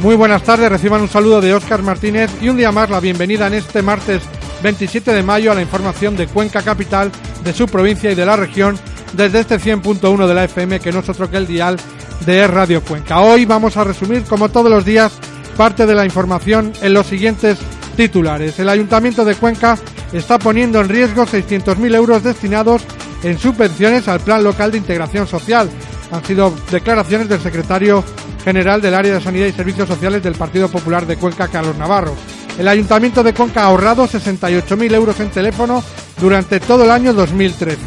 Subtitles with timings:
[0.00, 3.48] Muy buenas tardes, reciban un saludo de Óscar Martínez y un día más la bienvenida
[3.48, 4.22] en este martes
[4.62, 7.10] 27 de mayo a la información de Cuenca Capital,
[7.42, 8.78] de su provincia y de la región
[9.14, 11.76] desde este 100.1 de la FM que no es otro que el dial
[12.24, 13.20] de Radio Cuenca.
[13.20, 15.18] Hoy vamos a resumir, como todos los días,
[15.56, 17.58] parte de la información en los siguientes
[17.96, 18.56] titulares.
[18.60, 19.76] El Ayuntamiento de Cuenca
[20.12, 22.82] está poniendo en riesgo 600.000 euros destinados
[23.24, 25.68] en subvenciones al Plan Local de Integración Social.
[26.10, 28.02] Han sido declaraciones del secretario
[28.44, 32.14] general del área de Sanidad y Servicios Sociales del Partido Popular de Cuenca, Carlos Navarro.
[32.58, 35.82] El Ayuntamiento de Cuenca ha ahorrado 68.000 euros en teléfono
[36.20, 37.78] durante todo el año 2013.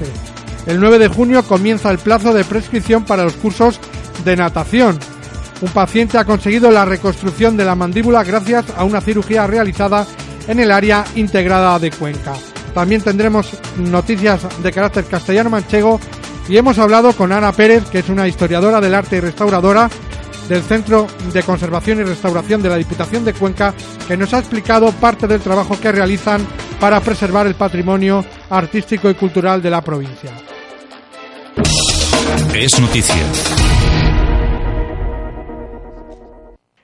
[0.67, 3.79] El 9 de junio comienza el plazo de prescripción para los cursos
[4.23, 4.99] de natación.
[5.61, 10.05] Un paciente ha conseguido la reconstrucción de la mandíbula gracias a una cirugía realizada
[10.47, 12.33] en el área integrada de Cuenca.
[12.73, 15.99] También tendremos noticias de carácter castellano-manchego
[16.51, 19.89] y hemos hablado con Ana Pérez, que es una historiadora del arte y restauradora
[20.49, 23.73] del Centro de Conservación y Restauración de la Diputación de Cuenca,
[24.05, 26.45] que nos ha explicado parte del trabajo que realizan
[26.77, 30.31] para preservar el patrimonio artístico y cultural de la provincia.
[32.53, 33.60] Es noticia.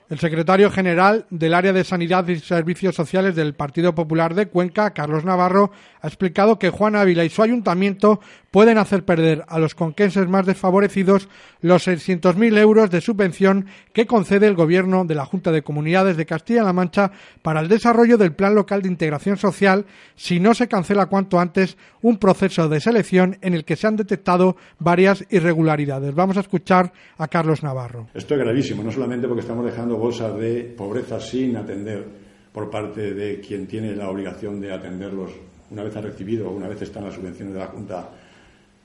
[0.10, 4.92] El secretario general del área de Sanidad y Servicios Sociales del Partido Popular de Cuenca,
[4.92, 9.76] Carlos Navarro, ha explicado que Juan Ávila y su ayuntamiento pueden hacer perder a los
[9.76, 11.28] conquenses más desfavorecidos
[11.60, 16.26] los 600.000 euros de subvención que concede el Gobierno de la Junta de Comunidades de
[16.26, 17.12] Castilla-La Mancha
[17.42, 21.78] para el desarrollo del Plan Local de Integración Social si no se cancela cuanto antes
[22.02, 26.16] un proceso de selección en el que se han detectado varias irregularidades.
[26.16, 28.08] Vamos a escuchar a Carlos Navarro.
[28.14, 32.06] Esto es gravísimo, no solamente porque estamos dejando bolsas de pobreza sin atender
[32.52, 35.32] por parte de quien tiene la obligación de atenderlos
[35.70, 38.10] una vez ha recibido o una vez están las subvenciones de la Junta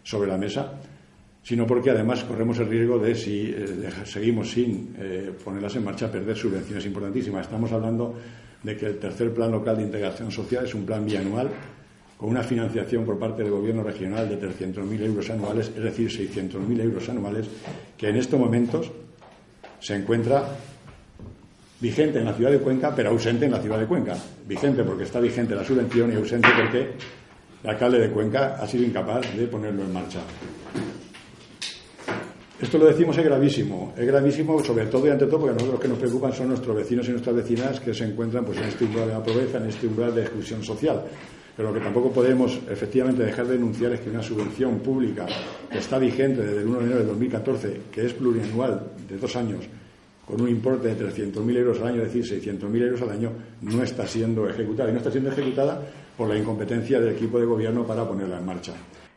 [0.02, 0.72] sobre la mesa,
[1.42, 6.10] sino porque además corremos el riesgo de, si eh, seguimos sin eh, ponerlas en marcha,
[6.10, 7.46] perder subvenciones importantísimas.
[7.46, 8.14] Estamos hablando
[8.62, 11.50] de que el tercer plan local de integración social es un plan bianual
[12.16, 16.80] con una financiación por parte del gobierno regional de 300.000 euros anuales, es decir, 600.000
[16.80, 17.48] euros anuales,
[17.96, 18.92] que en estos momentos
[19.80, 20.44] se encuentra
[21.82, 24.16] vigente en la ciudad de Cuenca, pero ausente en la ciudad de Cuenca.
[24.46, 26.92] Vigente porque está vigente la subvención y ausente porque
[27.64, 30.20] el alcalde de Cuenca ha sido incapaz de ponerlo en marcha.
[32.60, 35.80] Esto lo decimos es gravísimo, es gravísimo sobre todo y ante todo porque nosotros los
[35.80, 38.84] que nos preocupan son nuestros vecinos y nuestras vecinas que se encuentran pues, en este
[38.84, 41.02] umbral de la pobreza, en este umbral de exclusión social.
[41.56, 45.26] Pero lo que tampoco podemos efectivamente dejar de denunciar es que una subvención pública
[45.68, 49.34] que está vigente desde el 1 de enero de 2014, que es plurianual de dos
[49.34, 49.64] años,
[50.32, 53.82] con un importe de 300.000 euros al año, es decir, 600.000 euros al año, no
[53.82, 54.88] está siendo ejecutada.
[54.88, 55.82] Y no está siendo ejecutada
[56.16, 58.72] por la incompetencia del equipo de gobierno para ponerla en marcha.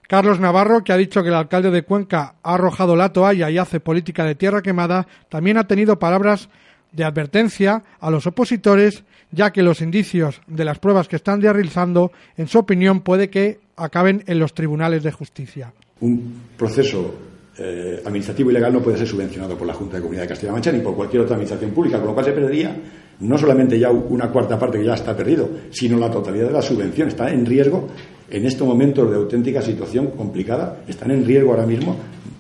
[0.09, 3.57] Carlos Navarro, que ha dicho que el alcalde de Cuenca ha arrojado la toalla y
[3.57, 6.49] hace política de tierra quemada, también ha tenido palabras
[6.91, 12.11] de advertencia a los opositores, ya que los indicios de las pruebas que están realizando,
[12.35, 15.71] en su opinión, puede que acaben en los tribunales de justicia.
[16.01, 17.15] Un proceso
[17.57, 20.53] eh, administrativo y legal no puede ser subvencionado por la Junta de Comunidad de Castilla-La
[20.53, 22.75] Mancha ni por cualquier otra administración pública, con lo cual se perdería
[23.19, 26.61] no solamente ya una cuarta parte que ya está perdido, sino la totalidad de la
[26.61, 27.07] subvención.
[27.07, 27.87] Está en riesgo,
[28.29, 31.95] en estos momentos de auténtica situación complicada, están en riesgo ahora mismo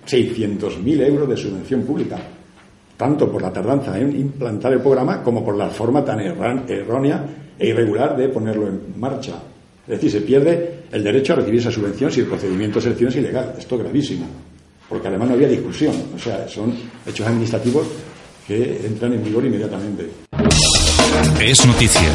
[0.05, 2.17] 600.000 euros de subvención pública,
[2.97, 7.23] tanto por la tardanza en implantar el programa como por la forma tan errónea
[7.57, 9.35] e irregular de ponerlo en marcha.
[9.87, 13.09] Es decir, se pierde el derecho a recibir esa subvención si el procedimiento de selección
[13.09, 13.53] es ilegal.
[13.57, 14.25] Esto es gravísimo
[14.89, 15.95] porque además no había discusión.
[16.15, 16.73] O sea, son
[17.05, 17.87] hechos administrativos
[18.47, 20.09] que entran en vigor inmediatamente.
[21.39, 22.09] Es noticia.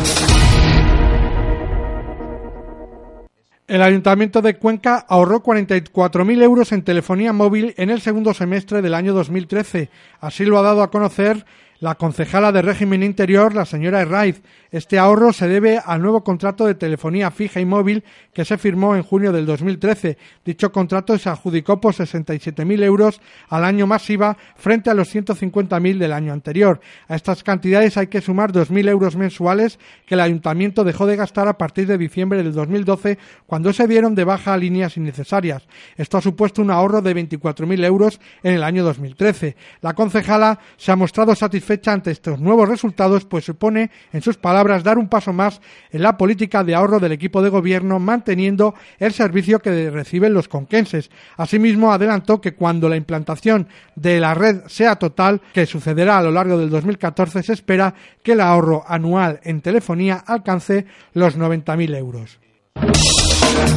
[3.70, 8.94] El Ayuntamiento de Cuenca ahorró 44.000 euros en telefonía móvil en el segundo semestre del
[8.94, 9.88] año 2013.
[10.20, 11.46] Así lo ha dado a conocer
[11.80, 16.66] la concejala de régimen interior, la señora Herraiz, este ahorro se debe al nuevo contrato
[16.66, 20.16] de telefonía fija y móvil que se firmó en junio del 2013.
[20.44, 26.12] Dicho contrato se adjudicó por 67.000 euros al año masiva frente a los 150.000 del
[26.12, 26.80] año anterior.
[27.08, 31.48] A estas cantidades hay que sumar 2.000 euros mensuales que el ayuntamiento dejó de gastar
[31.48, 35.66] a partir de diciembre del 2012 cuando se dieron de baja líneas innecesarias.
[35.96, 39.56] Esto ha supuesto un ahorro de 24.000 euros en el año 2013.
[39.80, 44.36] La concejala se ha mostrado satisfecha fecha ante estos nuevos resultados, pues supone, en sus
[44.36, 45.60] palabras, dar un paso más
[45.92, 50.48] en la política de ahorro del equipo de gobierno, manteniendo el servicio que reciben los
[50.48, 51.12] conquenses.
[51.36, 56.32] Asimismo, adelantó que cuando la implantación de la red sea total, que sucederá a lo
[56.32, 62.40] largo del 2014, se espera que el ahorro anual en telefonía alcance los 90.000 euros.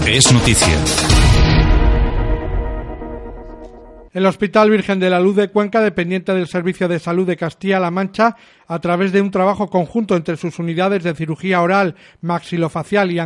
[0.08, 0.80] Es noticia.
[4.14, 7.90] El Hospital Virgen de la Luz de Cuenca, dependiente del Servicio de Salud de Castilla-La
[7.90, 8.36] Mancha,
[8.68, 13.18] a través de un trabajo conjunto entre sus unidades de cirugía oral, maxilofacial y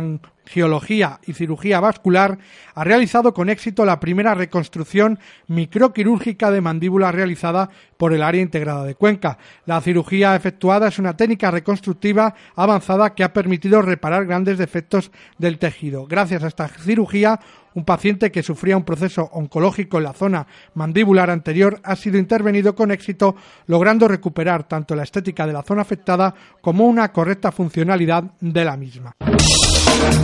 [0.48, 2.38] angiología y cirugía vascular,
[2.74, 7.68] ha realizado con éxito la primera reconstrucción microquirúrgica de mandíbula realizada
[7.98, 9.36] por el área integrada de Cuenca.
[9.66, 15.58] La cirugía efectuada es una técnica reconstructiva avanzada que ha permitido reparar grandes defectos del
[15.58, 16.06] tejido.
[16.06, 17.40] Gracias a esta cirugía,
[17.74, 22.74] un paciente que sufría un proceso oncológico en la zona mandibular anterior ha sido intervenido
[22.74, 23.36] con éxito,
[23.66, 28.76] logrando recuperar tanto la estética de la zona afectada como una correcta funcionalidad de la
[28.76, 29.14] misma.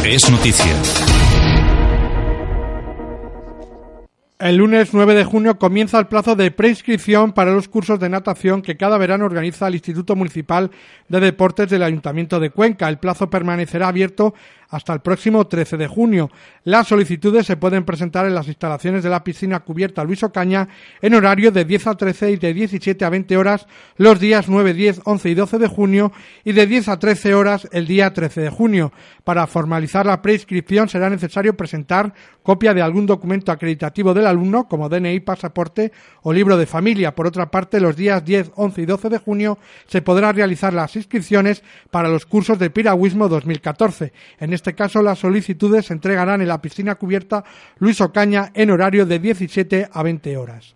[0.04, 0.74] Es noticia.
[4.44, 8.60] El lunes 9 de junio comienza el plazo de preinscripción para los cursos de natación
[8.60, 10.70] que cada verano organiza el Instituto Municipal
[11.08, 12.88] de Deportes del Ayuntamiento de Cuenca.
[12.88, 14.34] El plazo permanecerá abierto
[14.74, 16.30] hasta el próximo 13 de junio.
[16.64, 20.68] Las solicitudes se pueden presentar en las instalaciones de la piscina cubierta Luis Ocaña
[21.00, 23.66] en horario de 10 a 13 y de 17 a 20 horas
[23.96, 26.12] los días 9, 10, 11 y 12 de junio
[26.42, 28.92] y de 10 a 13 horas el día 13 de junio.
[29.22, 32.12] Para formalizar la preinscripción será necesario presentar
[32.42, 35.92] copia de algún documento acreditativo del alumno como DNI, pasaporte
[36.22, 37.14] o libro de familia.
[37.14, 40.96] Por otra parte, los días 10, 11 y 12 de junio se podrán realizar las
[40.96, 44.12] inscripciones para los cursos de piragüismo 2014.
[44.40, 47.44] En este caso, las solicitudes se entregarán en la piscina cubierta
[47.78, 50.74] Luis Ocaña en horario de 17 a 20 horas.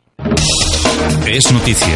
[1.27, 1.95] Es noticia.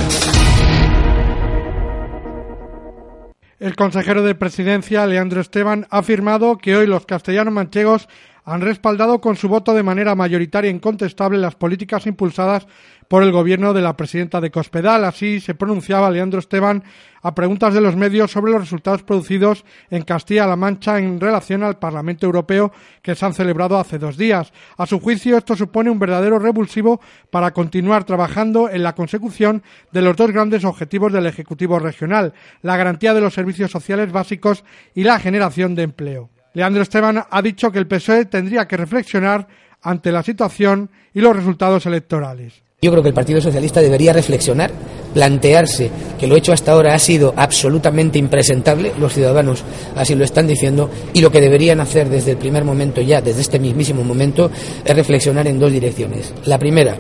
[3.63, 8.09] El consejero de presidencia, Leandro Esteban, ha afirmado que hoy los castellanos manchegos
[8.45, 12.67] han respaldado con su voto de manera mayoritaria e incontestable las políticas impulsadas
[13.07, 15.05] por el gobierno de la presidenta de Cospedal.
[15.05, 16.83] Así se pronunciaba Leandro Esteban
[17.21, 21.79] a preguntas de los medios sobre los resultados producidos en Castilla-La Mancha en relación al
[21.79, 24.53] Parlamento Europeo que se han celebrado hace dos días.
[24.77, 27.01] A su juicio, esto supone un verdadero revulsivo
[27.31, 29.63] para continuar trabajando en la consecución
[29.93, 34.65] de los dos grandes objetivos del Ejecutivo regional, la garantía de los servicios sociales básicos
[34.95, 36.31] y la generación de empleo.
[36.55, 39.47] Leandro Esteban ha dicho que el PSOE tendría que reflexionar
[39.81, 42.63] ante la situación y los resultados electorales.
[42.81, 44.71] Yo creo que el Partido Socialista debería reflexionar,
[45.15, 45.89] plantearse
[46.19, 49.63] que lo hecho hasta ahora ha sido absolutamente impresentable, los ciudadanos
[49.95, 53.41] así lo están diciendo, y lo que deberían hacer desde el primer momento ya, desde
[53.41, 54.51] este mismísimo momento,
[54.85, 56.35] es reflexionar en dos direcciones.
[56.45, 56.97] La primera,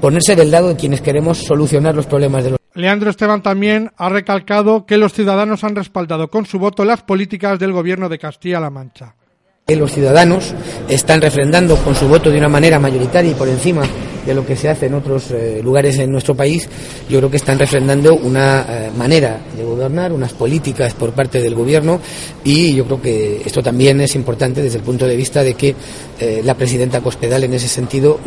[0.00, 4.08] ponerse del lado de quienes queremos solucionar los problemas de los Leandro Esteban también ha
[4.08, 8.70] recalcado que los ciudadanos han respaldado con su voto las políticas del gobierno de Castilla-La
[8.70, 9.14] Mancha.
[9.66, 10.52] Los ciudadanos
[10.88, 13.82] están refrendando con su voto de una manera mayoritaria y por encima
[14.26, 16.68] de lo que se hace en otros eh, lugares en nuestro país,
[17.08, 21.54] yo creo que están refrendando una eh, manera de gobernar, unas políticas por parte del
[21.54, 22.00] gobierno
[22.44, 25.74] y yo creo que esto también es importante desde el punto de vista de que
[26.18, 28.20] eh, la presidenta Cospedal en ese sentido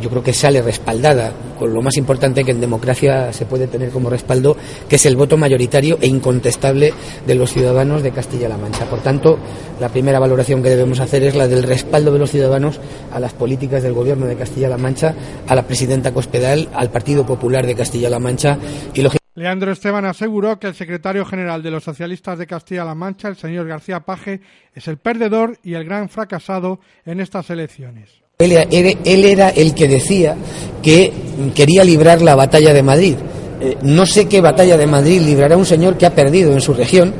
[0.00, 3.90] yo creo que sale respaldada con lo más importante que en democracia se puede tener
[3.90, 4.56] como respaldo,
[4.88, 6.92] que es el voto mayoritario e incontestable
[7.26, 8.86] de los ciudadanos de Castilla-La Mancha.
[8.86, 9.38] Por tanto,
[9.78, 12.80] la primera valoración que debemos hacer es la del respaldo de los ciudadanos
[13.12, 15.14] a las políticas del Gobierno de Castilla-La Mancha,
[15.46, 18.58] a la presidenta Cospedal, al Partido Popular de Castilla-La Mancha
[18.94, 19.02] y
[19.34, 23.66] Leandro Esteban aseguró que el secretario general de los socialistas de Castilla-La Mancha, el señor
[23.66, 24.40] García Paje,
[24.74, 28.20] es el perdedor y el gran fracasado en estas elecciones.
[28.40, 30.34] Él, era el que decía
[30.82, 31.12] que
[31.54, 33.14] quería librar la batalla de Madrid.
[33.60, 36.72] Eh, no sé qué batalla de Madrid librará un señor que ha perdido en su
[36.72, 37.12] región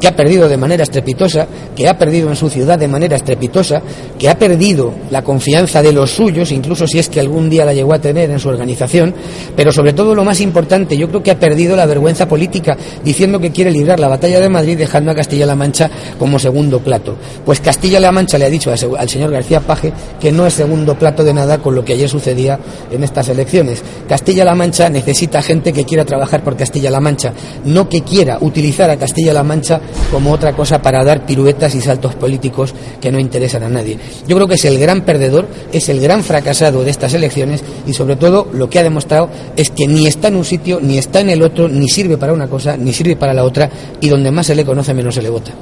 [0.00, 3.82] que ha perdido de manera estrepitosa, que ha perdido en su ciudad de manera estrepitosa,
[4.18, 7.74] que ha perdido la confianza de los suyos, incluso si es que algún día la
[7.74, 9.14] llegó a tener en su organización,
[9.54, 13.38] pero sobre todo lo más importante, yo creo que ha perdido la vergüenza política, diciendo
[13.40, 17.16] que quiere librar la batalla de Madrid dejando a Castilla-La Mancha como segundo plato.
[17.44, 21.24] Pues Castilla-La Mancha le ha dicho al señor García Paje que no es segundo plato
[21.24, 22.58] de nada con lo que ayer sucedía
[22.90, 23.82] en estas elecciones.
[24.08, 27.32] Castilla-La Mancha necesita gente que quiera trabajar por Castilla-La Mancha,
[27.64, 29.80] no que quiera utilizar a Castilla-La Mancha
[30.10, 33.98] como otra cosa para dar piruetas y saltos políticos que no interesan a nadie.
[34.26, 37.92] Yo creo que es el gran perdedor, es el gran fracasado de estas elecciones y
[37.92, 41.20] sobre todo lo que ha demostrado es que ni está en un sitio, ni está
[41.20, 44.30] en el otro, ni sirve para una cosa, ni sirve para la otra y donde
[44.30, 45.52] más se le conoce menos se le vota.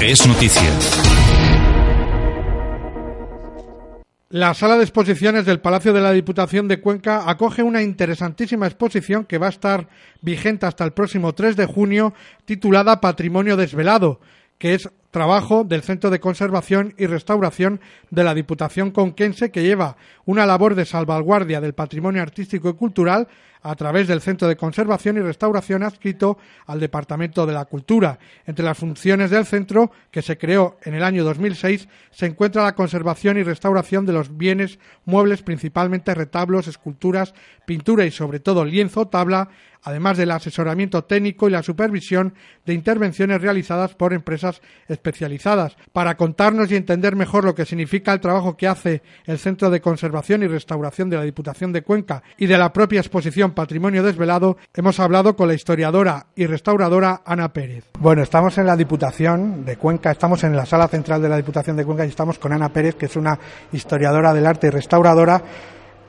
[0.00, 1.11] Es noticia.
[4.32, 9.26] La sala de exposiciones del Palacio de la Diputación de Cuenca acoge una interesantísima exposición
[9.26, 9.88] que va a estar
[10.22, 12.14] vigente hasta el próximo 3 de junio
[12.46, 14.20] titulada Patrimonio Desvelado,
[14.56, 19.96] que es trabajo del Centro de Conservación y Restauración de la Diputación Conquense que lleva
[20.24, 23.28] una labor de salvaguardia del patrimonio artístico y cultural
[23.62, 28.18] a través del Centro de Conservación y Restauración adscrito al Departamento de la Cultura.
[28.46, 32.74] Entre las funciones del centro, que se creó en el año 2006, se encuentra la
[32.74, 39.02] conservación y restauración de los bienes muebles, principalmente retablos, esculturas, pintura y sobre todo lienzo
[39.02, 39.50] o tabla,
[39.82, 42.34] además del asesoramiento técnico y la supervisión
[42.66, 45.01] de intervenciones realizadas por empresas especializadas.
[45.92, 49.80] Para contarnos y entender mejor lo que significa el trabajo que hace el Centro de
[49.80, 54.56] Conservación y Restauración de la Diputación de Cuenca y de la propia exposición Patrimonio Desvelado,
[54.74, 57.84] hemos hablado con la historiadora y restauradora Ana Pérez.
[57.98, 61.76] Bueno, estamos en la Diputación de Cuenca, estamos en la sala central de la Diputación
[61.76, 63.38] de Cuenca y estamos con Ana Pérez, que es una
[63.72, 65.42] historiadora del arte y restauradora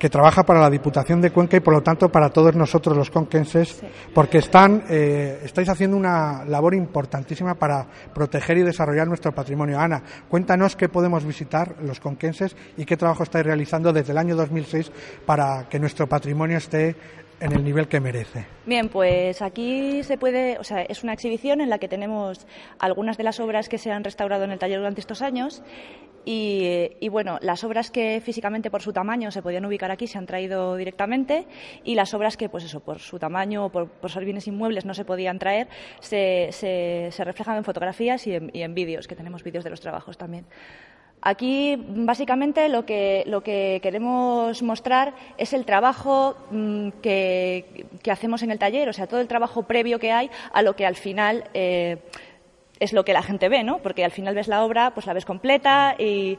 [0.04, 3.10] que trabaja para la Diputación de Cuenca y por lo tanto para todos nosotros los
[3.10, 3.82] conquenses,
[4.14, 9.80] porque están, eh, estáis haciendo una labor importantísima para proteger y desarrollar nuestro patrimonio.
[9.80, 14.36] Ana, cuéntanos qué podemos visitar los conquenses y qué trabajo estáis realizando desde el año
[14.36, 14.92] 2006
[15.26, 16.98] para que nuestro patrimonio esté
[17.44, 18.46] en el nivel que merece.
[18.66, 22.48] Bien, pues aquí se puede, o sea, es una exhibición en la que tenemos
[22.80, 25.62] algunas de las obras que se han restaurado en el taller durante estos años
[26.26, 30.26] y, bueno, las obras que físicamente por su tamaño se podían ubicar aquí se han
[30.26, 31.46] traído directamente
[31.84, 34.94] y las obras que, pues eso, por su tamaño o por, ser bienes inmuebles no
[34.94, 35.68] se podían traer,
[36.00, 39.82] se, se, reflejan en fotografías y en, y en vídeos, que tenemos vídeos de los
[39.82, 40.46] trabajos también.
[41.26, 48.52] Aquí, básicamente, lo que, lo que queremos mostrar es el trabajo mm, que, hacemos en
[48.52, 51.46] el taller, o sea, todo el trabajo previo que hay a lo que al final
[51.54, 52.00] eh,
[52.82, 53.78] es lo que la gente ve, ¿no?
[53.78, 56.38] Porque al final ves la obra, pues la ves completa y,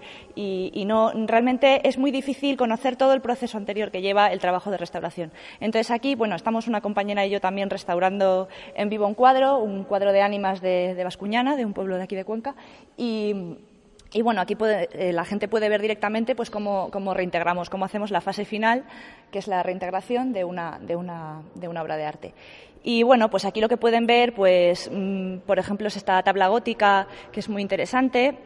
[0.85, 4.76] no realmente es muy difícil conocer todo el proceso anterior que lleva el trabajo de
[4.76, 5.33] restauración.
[5.61, 9.85] Entonces aquí, bueno, estamos una compañera y yo también restaurando en vivo un cuadro, un
[9.85, 12.55] cuadro de ánimas de, de Bascuñana, de un pueblo de aquí de Cuenca,
[12.99, 13.57] y
[14.14, 18.21] y bueno, aquí eh, la gente puede ver directamente pues cómo, reintegramos, cómo hacemos la
[18.21, 18.85] fase final,
[19.33, 20.78] que es la reintegración de una,
[21.80, 22.35] obra de arte.
[22.85, 26.47] Y bueno, pues aquí lo que pueden ver, pues, mm, por ejemplo, es esta tabla
[26.47, 28.38] gótica que es muy interesante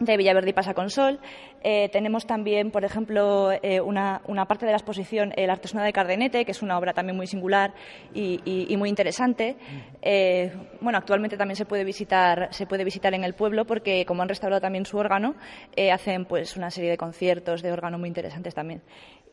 [0.00, 1.20] de Villaverde y Pasaconsol.
[1.68, 6.44] Eh, tenemos también, por ejemplo, eh, una, parte de la exposición El Artesano de Cardenete,
[6.44, 7.74] que es una obra también muy singular
[8.14, 9.56] y, muy interesante.
[10.00, 14.22] Eh, bueno, actualmente también se puede visitar, se puede visitar en el pueblo porque como
[14.22, 15.34] han restaurado también su órgano,
[15.92, 18.82] hacen pues una serie de conciertos de órgano muy interesantes también.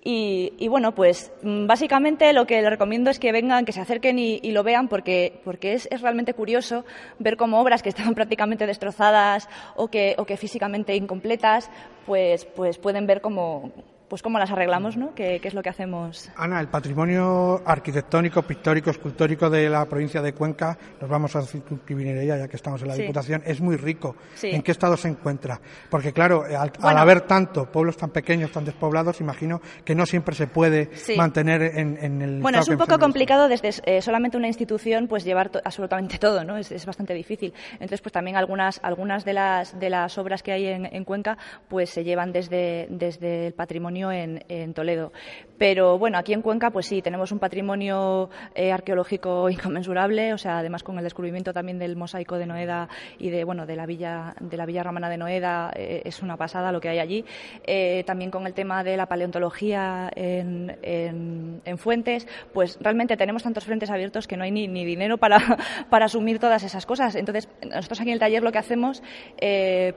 [0.06, 4.20] Y, bueno, pues mm, básicamente lo que les recomiendo es que vengan, que se acerquen
[4.20, 6.84] y, lo vean porque, porque es, es, realmente curioso
[7.20, 9.48] ver cómo obras que estaban prácticamente destrozadas
[9.78, 11.72] o que, o que físicamente incompletas,
[12.05, 13.72] pues, pues pueden ver cómo,
[14.13, 15.15] pues cómo las arreglamos, ¿no?
[15.15, 16.29] ¿Qué, es lo que hacemos?
[16.36, 22.15] Ana, el patrimonio arquitectónico, pictórico, escultórico de la provincia de Cuenca, nos vamos a circunscribir
[22.17, 24.15] ella ya que estamos en la Diputación, es muy rico.
[24.43, 25.60] ¿En qué estado se encuentra?
[25.89, 30.46] Porque claro, al, haber tanto pueblos tan pequeños, tan despoblados, imagino que no siempre se
[30.46, 32.39] puede mantener en, el...
[32.39, 36.58] Bueno, es un poco complicado desde eh, solamente una institución pues llevar absolutamente todo, ¿no?
[36.58, 37.51] Es, bastante difícil.
[37.72, 41.36] Entonces, pues también algunas, algunas de, las, de las obras que hay en, en Cuenca
[41.67, 45.12] pues se llevan desde, desde el patrimonio en, Toledo.
[45.57, 50.60] Pero bueno, aquí en Cuenca, pues sí, tenemos un patrimonio eh, arqueológico inconmensurable, o sea,
[50.60, 54.36] además con el descubrimiento también del mosaico de Noeda y de bueno de la villa
[54.39, 57.25] de la villa romana de Noeda eh, es una pasada lo que hay allí.
[57.65, 63.65] Eh, también con el tema de la paleontología en, en, fuentes, pues realmente tenemos tantos
[63.65, 65.38] frentes abiertos que no hay ni, ni dinero para,
[65.89, 67.15] para asumir todas esas cosas.
[67.15, 69.01] Entonces, nosotros aquí en el taller lo que hacemos,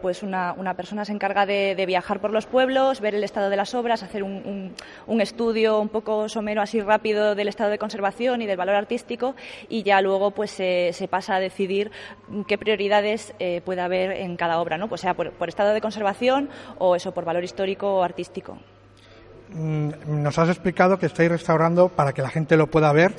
[0.00, 3.56] pues una, una persona se encarga de viajar por los pueblos, ver el estado de
[3.56, 4.74] las obras, hacer un,
[5.20, 9.34] estudio un poco somero así rápido del estado de conservación y del valor artístico
[9.68, 11.90] y ya luego pues se, pasa a decidir
[12.46, 14.88] qué prioridades eh, puede haber en cada obra, ¿no?
[14.88, 18.58] Pues sea por estado de conservación o eso por valor histórico o artístico.
[19.54, 23.14] Mm, nos has explicado que estáis restaurando, para que la gente lo pueda ver,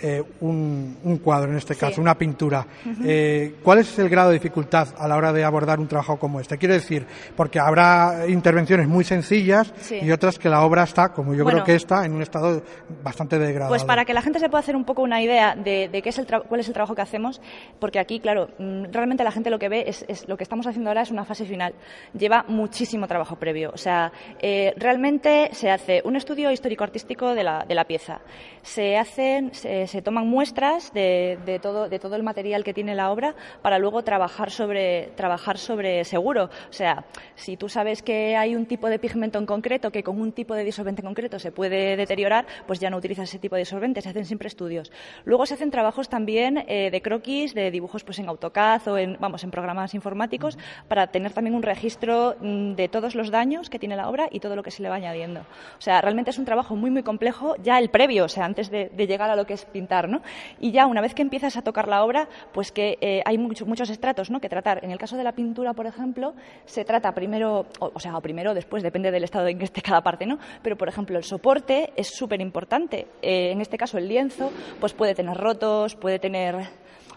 [0.00, 2.66] eh, un, cuadro, en este caso, una pintura.
[3.04, 6.40] Eh, ¿Cuál es el grado de dificultad a la hora de abordar un trabajo como
[6.40, 6.56] este?
[6.56, 7.04] Quiero decir,
[7.36, 11.74] porque habrá intervenciones muy sencillas y otras que la obra está, como yo creo que
[11.74, 12.62] está, en un estado
[13.02, 13.70] bastante degradado.
[13.70, 16.18] Pues para que la gente se pueda hacer un poco una idea de, qué es
[16.18, 17.40] el cuál es el trabajo que hacemos,
[17.80, 20.90] porque aquí, claro, mm, realmente la gente lo que ve es, lo que estamos haciendo
[20.90, 21.74] ahora es una fase final.
[22.16, 23.72] Lleva muchísimo trabajo previo.
[23.74, 28.20] O sea, eh, realmente se hace un estudio histórico-artístico de la, de la, pieza.
[28.62, 33.10] Se hacen, se, toman muestras de, de, todo, de todo el material que tiene la
[33.10, 36.44] obra para luego trabajar sobre, trabajar sobre seguro.
[36.44, 40.20] O sea, si tú sabes que hay un tipo de pigmento en concreto que con
[40.20, 43.56] un tipo de disolvente en concreto se puede deteriorar, pues ya no utilizas ese tipo
[43.56, 44.00] de disolvente.
[44.00, 44.92] Se hacen siempre estudios.
[45.24, 49.16] Luego se hacen trabajos también eh, de croquis, de dibujos pues en AutoCAD o en,
[49.20, 53.78] vamos, en programas informáticos para tener también un registro mm, de todos los daños que
[53.78, 55.42] tiene la obra y todo lo que se le va añadiendo.
[55.78, 58.70] O sea, realmente es un trabajo muy, muy complejo, ya el previo, o sea, antes
[58.70, 60.22] de, llegar a lo que es pintar, ¿no?
[60.60, 63.90] Y ya una vez que empiezas a tocar la obra, pues que eh, hay muchos
[63.90, 64.40] estratos, ¿no?
[64.40, 64.84] Que tratar.
[64.84, 68.54] En el caso de la pintura, por ejemplo, se trata primero, o, sea, o primero,
[68.54, 70.38] después, depende del estado en que esté cada parte, ¿no?
[70.62, 73.06] Pero, por ejemplo, el soporte es súper importante.
[73.20, 76.56] Eh, en este caso, el lienzo, pues puede tener rotos, puede tener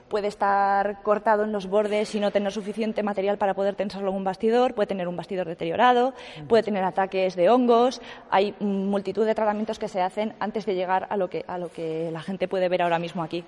[0.09, 4.17] puede estar cortado en los bordes y no tener suficiente material para poder tensarlo en
[4.17, 6.13] un bastidor, puede tener un bastidor deteriorado,
[6.47, 8.01] puede tener ataques de hongos.
[8.29, 11.69] Hay multitud de tratamientos que se hacen antes de llegar a lo que, a lo
[11.69, 13.43] que la gente puede ver ahora mismo aquí.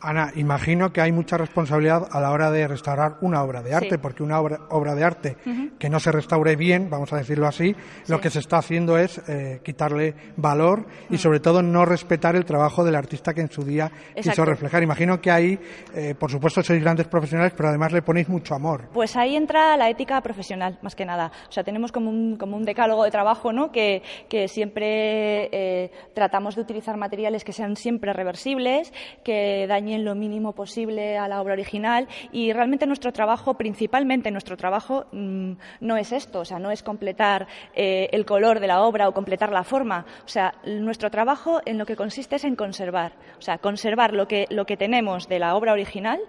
[0.00, 3.98] Ana, imagino que hay mucha responsabilidad a la hora de restaurar una obra de arte,
[3.98, 5.36] porque una obra, obra de arte
[5.78, 7.74] que no se restaure bien, vamos a decirlo así,
[8.08, 12.44] lo que se está haciendo es eh, quitarle valor y sobre todo no respetar el
[12.44, 14.82] trabajo del artista que en su día quiso reflejar.
[14.82, 15.58] Imagino que ahí,
[15.94, 18.88] eh, por supuesto, sois grandes profesionales, pero además le ponéis mucho amor.
[18.92, 21.30] Pues ahí entra la ética profesional, más que nada.
[21.48, 23.70] O sea, tenemos como un, como un decálogo de trabajo, ¿no?
[23.70, 28.92] Que, que siempre eh, tratamos de utilizar materiales que sean siempre reversibles,
[29.24, 34.30] que dañen en lo mínimo posible a la obra original y realmente nuestro trabajo, principalmente
[34.30, 38.66] nuestro trabajo, mm, no es esto, o sea, no es completar eh, el color de
[38.66, 42.44] la obra o completar la forma, o sea, nuestro trabajo en lo que consiste es
[42.44, 46.20] en conservar, o sea, conservar lo que, lo que tenemos de la obra original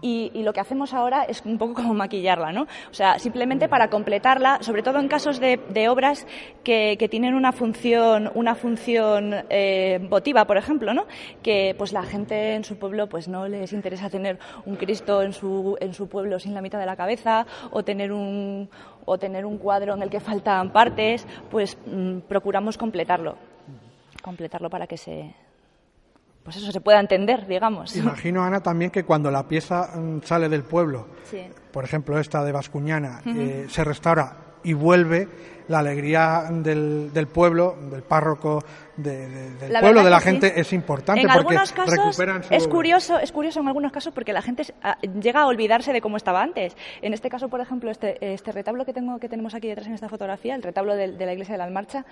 [0.00, 2.62] y, lo que hacemos ahora es un poco como maquillarla, ¿no?
[2.62, 6.26] O sea, simplemente para completarla, sobre todo en casos de, obras
[6.62, 11.06] que, tienen una función, una función eh, votiva, por ejemplo, ¿no?
[11.42, 15.32] Que pues la gente en su pueblo pues no les interesa tener un Cristo en
[15.32, 18.68] su, en su pueblo sin la mitad de la cabeza o tener un,
[19.04, 23.36] o tener un cuadro en el que faltan partes, pues mm, procuramos completarlo,
[24.22, 25.34] completarlo para que se,
[26.44, 27.96] pues eso se pueda entender, digamos.
[27.96, 31.08] Imagino, Ana, también que cuando la pieza mm, sale del pueblo,
[31.72, 35.28] por ejemplo esta de Vascuñana, eh, se restaura y vuelve,
[35.68, 38.62] la alegría del, del pueblo, del párroco,
[38.96, 43.60] del pueblo, de la gente es importante en porque algunos casos es curioso, es curioso
[43.60, 46.76] en algunos casos porque la gente ah, llega a olvidarse de cómo estaba antes.
[47.00, 49.94] En este caso, por ejemplo, este, este retablo que tengo que tenemos aquí detrás en
[49.94, 52.04] esta fotografía, el retablo de, de la iglesia de la Almarcha,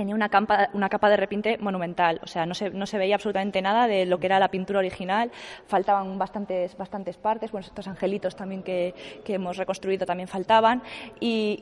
[0.00, 3.16] tenía una capa, una capa de repinte monumental, o sea, no se, no se veía
[3.16, 5.30] absolutamente nada de lo que era la pintura original,
[5.66, 8.94] faltaban bastantes, bastantes partes, bueno, estos angelitos también que,
[9.26, 10.82] que hemos reconstruido también faltaban,
[11.20, 11.60] y,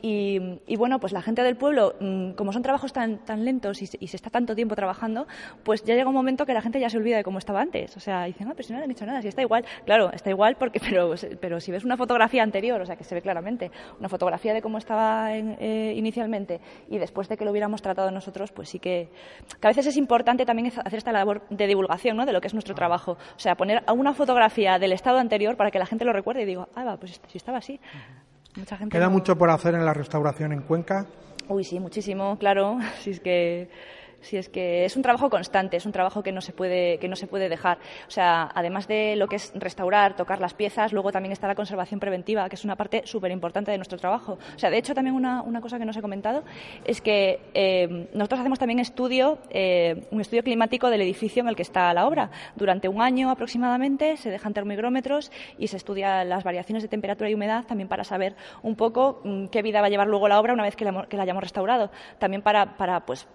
[0.65, 3.89] y, bueno, pues la gente del pueblo, mm, como son trabajos tan, tan lentos y
[3.99, 5.27] y se, está tanto tiempo trabajando,
[5.63, 7.97] pues ya llega un momento que la gente ya se olvida de cómo estaba antes,
[7.97, 10.11] o sea, dicen, ah, pero si no le han hecho nada, si está igual, claro,
[10.13, 13.21] está igual porque, pero, pero si ves una fotografía anterior, o sea, que se ve
[13.21, 18.11] claramente, una fotografía de cómo estaba eh, inicialmente y después de que lo hubiéramos tratado
[18.11, 19.09] nosotros, pues sí que,
[19.61, 22.25] a veces es importante también hacer esta labor de divulgación ¿no?
[22.25, 23.13] de lo que es nuestro trabajo.
[23.13, 26.45] O sea, poner una fotografía del estado anterior para que la gente lo recuerde y
[26.45, 27.79] diga, ah, va, pues si estaba así.
[28.55, 31.05] Mucha gente ¿Queda mucho por hacer en la restauración en Cuenca?
[31.47, 32.77] Uy, sí, muchísimo, claro.
[32.99, 33.69] Si es que
[34.21, 37.07] si es que es un trabajo constante, es un trabajo que no se puede, que
[37.07, 37.77] no se puede dejar.
[38.07, 41.55] O sea, además de lo que es restaurar, tocar las piezas, luego también está la
[41.55, 44.37] conservación preventiva, que es una parte súper importante de nuestro trabajo.
[44.55, 46.43] O sea, de hecho, también una, una cosa que no os he comentado
[46.85, 51.55] es que eh, nosotros hacemos también estudio, eh, un estudio climático del edificio en el
[51.55, 52.29] que está la obra.
[52.55, 57.33] Durante un año aproximadamente se dejan termogrómetros y se estudian las variaciones de temperatura y
[57.33, 60.53] humedad también para saber un poco mm, qué vida va a llevar luego la obra
[60.53, 61.91] una vez que la, que la hayamos restaurado.
[62.19, 63.27] También para, para pues,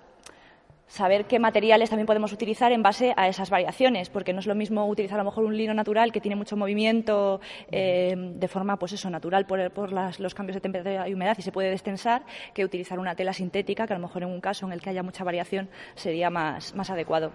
[0.86, 4.54] saber qué materiales también podemos utilizar en base a esas variaciones, porque no es lo
[4.54, 8.78] mismo utilizar a lo mejor un lino natural que tiene mucho movimiento eh, de forma,
[8.78, 12.22] pues eso, natural por, por los cambios de temperatura y humedad y se puede destensar,
[12.52, 14.90] que utilizar una tela sintética, que a lo mejor en un caso en el que
[14.90, 17.32] haya mucha variación sería más, más adecuado.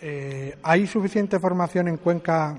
[0.00, 2.56] Eh, ¿Hay suficiente formación en Cuenca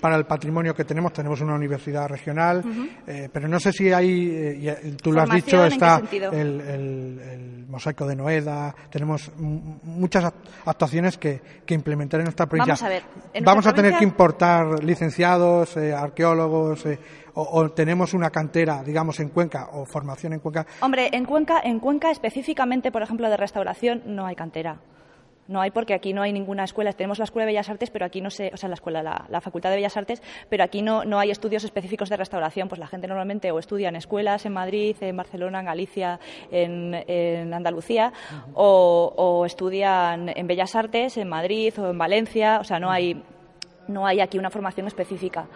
[0.00, 1.12] para el patrimonio que tenemos?
[1.12, 2.64] Tenemos una universidad regional,
[3.06, 8.16] eh, pero no sé si hay, eh, tú lo has dicho, está el, mosaico de
[8.16, 10.32] Noeda, tenemos muchas
[10.64, 12.74] actuaciones que, implementar en nuestra provincia.
[12.74, 13.02] Vamos a ver.
[13.44, 16.86] Vamos a tener que importar licenciados, arqueólogos,
[17.34, 20.66] o, o, tenemos una cantera, digamos, en Cuenca o formación en Cuenca.
[20.80, 24.80] Hombre, en Cuenca, en Cuenca específicamente, por ejemplo, de restauración, no hay cantera.
[25.48, 26.92] No hay porque aquí no hay ninguna escuela.
[26.92, 29.40] Tenemos la Escuela de Bellas Artes, pero aquí no se, o sea, la escuela, la,
[29.40, 32.68] Facultad de Bellas Artes, pero aquí no, no hay estudios específicos de restauración.
[32.68, 37.54] Pues la gente normalmente o estudia en escuelas en Madrid, en Barcelona, en Galicia, en,
[37.54, 38.12] Andalucía,
[38.52, 42.58] o, o estudian en Bellas Artes, en Madrid o en Valencia.
[42.60, 43.22] O sea, no hay
[43.88, 45.48] no hay aquí una formación específica.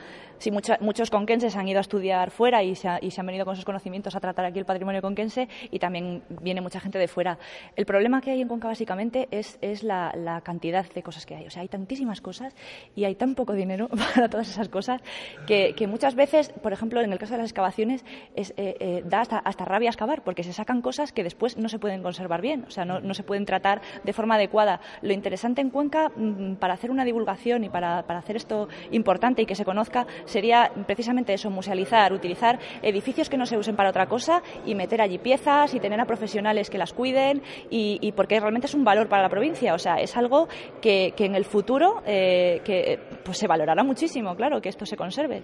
[0.43, 4.17] Sí, muchos conquenses han ido a estudiar fuera y se, han venido con sus conocimientos
[4.17, 7.39] a tratar aquí el patrimonio conquense y también viene mucha gente de fuera.
[7.77, 11.47] El problema que hay en Cuenca básicamente es, la, cantidad de cosas que hay.
[11.47, 12.55] O sea, hay tantísimas cosas
[12.97, 15.01] y hay tan poco dinero para todas esas cosas
[15.47, 19.21] que, muchas veces, por ejemplo, en el caso de las excavaciones, es, eh, eh, da
[19.21, 22.65] hasta, hasta, rabia excavar porque se sacan cosas que después no se pueden conservar bien,
[22.67, 24.81] o sea, no, se pueden tratar de forma adecuada.
[25.03, 29.47] Lo interesante en Cuenca, mm, para hacer una divulgación y para hacer esto importante y
[29.47, 34.07] que se conozca, sería precisamente eso, musealizar, utilizar edificios que no se usen para otra
[34.07, 38.67] cosa y meter allí piezas y tener a profesionales que las cuiden y, porque realmente
[38.67, 40.49] es un valor para la provincia, o sea, es algo
[40.81, 45.43] que, en el futuro eh, que, pues se valorará muchísimo, claro, que esto se conserve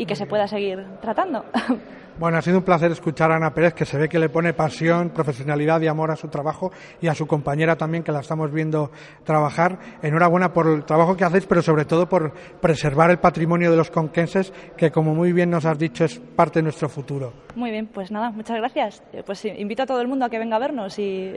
[0.00, 1.44] y que se pueda seguir tratando.
[2.18, 4.52] Bueno, ha sido un placer escuchar a Ana Pérez, que se ve que le pone
[4.52, 8.52] pasión, profesionalidad y amor a su trabajo y a su compañera también, que la estamos
[8.52, 8.90] viendo
[9.24, 9.78] trabajar.
[10.02, 13.90] Enhorabuena por el trabajo que hacéis, pero sobre todo por preservar el patrimonio de los
[13.90, 17.32] conquenses, que como muy bien nos has dicho es parte de nuestro futuro.
[17.54, 19.02] Muy bien, pues nada, muchas gracias.
[19.24, 21.32] Pues invito a todo el mundo a que venga a vernos y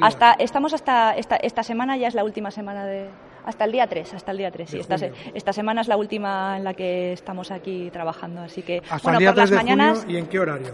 [0.00, 3.08] hasta, estamos hasta esta, esta semana ya es la última semana de,
[3.44, 4.70] hasta el día 3, hasta el día 3.
[4.70, 4.96] Sí, esta,
[5.34, 9.18] esta, semana es la última en la que estamos aquí trabajando, así que hasta el
[9.18, 10.68] día por las mañanas y en qué horario?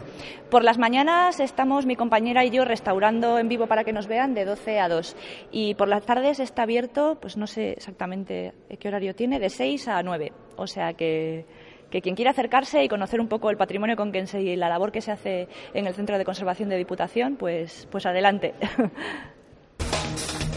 [0.50, 4.34] Por las mañanas estamos mi compañera y yo restaurando en vivo para que nos vean
[4.34, 5.16] de 12 a 2
[5.52, 9.88] y por las tardes está abierto, pues no sé exactamente qué horario tiene, de 6
[9.88, 10.32] a 9.
[10.56, 11.46] O sea que
[11.94, 15.00] que quien quiera acercarse y conocer un poco el patrimonio conquense y la labor que
[15.00, 18.52] se hace en el Centro de Conservación de Diputación, pues, pues adelante.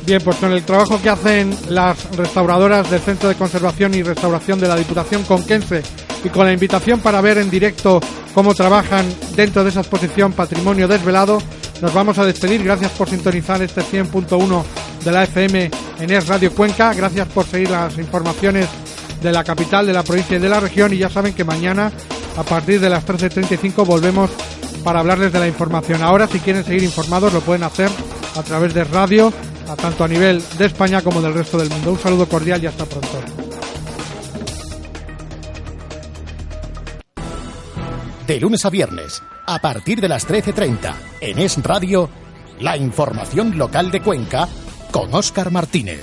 [0.08, 4.58] Bien, pues con el trabajo que hacen las restauradoras del Centro de Conservación y Restauración
[4.58, 5.84] de la Diputación Conquense
[6.24, 8.00] y con la invitación para ver en directo
[8.34, 11.40] cómo trabajan dentro de esa exposición Patrimonio Desvelado,
[11.82, 12.64] nos vamos a despedir.
[12.64, 14.64] Gracias por sintonizar este 100.1
[15.04, 16.94] de la FM en Es Radio Cuenca.
[16.94, 18.70] Gracias por seguir las informaciones
[19.22, 20.94] de la capital, de la provincia y de la región.
[20.94, 21.92] Y ya saben que mañana,
[22.38, 24.30] a partir de las 13.35, volvemos
[24.86, 26.02] para hablarles de la información.
[26.02, 27.90] Ahora, si quieren seguir informados, lo pueden hacer
[28.38, 29.34] a través de radio
[29.68, 31.92] a tanto a nivel de España como del resto del mundo.
[31.92, 33.08] Un saludo cordial y hasta pronto.
[38.26, 42.10] De lunes a viernes, a partir de las 13.30, en Es Radio,
[42.60, 44.50] la información local de Cuenca
[44.92, 46.02] con Óscar Martínez.